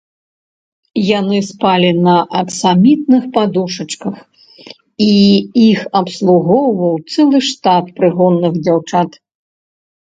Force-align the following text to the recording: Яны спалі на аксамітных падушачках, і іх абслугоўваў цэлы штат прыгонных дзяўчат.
Яны 1.19 1.37
спалі 1.49 1.91
на 2.07 2.15
аксамітных 2.41 3.27
падушачках, 3.35 4.17
і 5.09 5.13
іх 5.69 5.79
абслугоўваў 6.03 6.93
цэлы 7.11 7.39
штат 7.53 7.85
прыгонных 8.03 8.53
дзяўчат. 8.63 9.09